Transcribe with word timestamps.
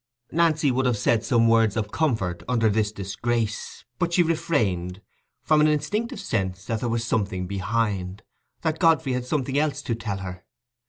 Nancy 0.31 0.71
would 0.71 0.87
have 0.87 0.97
said 0.97 1.23
some 1.23 1.47
words 1.47 1.77
of 1.77 1.91
comfort 1.91 2.41
under 2.49 2.69
this 2.69 2.91
disgrace, 2.91 3.85
but 3.99 4.11
she 4.13 4.23
refrained, 4.23 4.99
from 5.43 5.61
an 5.61 5.67
instinctive 5.67 6.19
sense 6.19 6.65
that 6.65 6.79
there 6.79 6.89
was 6.89 7.05
something 7.05 7.45
behind—that 7.45 8.79
Godfrey 8.79 9.13
had 9.13 9.25
something 9.27 9.59
else 9.59 9.83
to 9.83 9.93
tell 9.93 10.17
her. 10.17 10.43